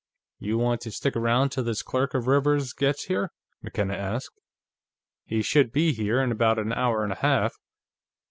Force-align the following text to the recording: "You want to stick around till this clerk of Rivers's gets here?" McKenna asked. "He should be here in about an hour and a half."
"You 0.39 0.57
want 0.57 0.81
to 0.81 0.91
stick 0.91 1.15
around 1.15 1.49
till 1.49 1.63
this 1.63 1.83
clerk 1.83 2.15
of 2.15 2.25
Rivers's 2.25 2.73
gets 2.73 3.03
here?" 3.05 3.29
McKenna 3.61 3.93
asked. 3.93 4.35
"He 5.25 5.43
should 5.43 5.71
be 5.71 5.93
here 5.93 6.19
in 6.23 6.31
about 6.31 6.57
an 6.57 6.73
hour 6.73 7.03
and 7.03 7.13
a 7.13 7.17
half." 7.17 7.53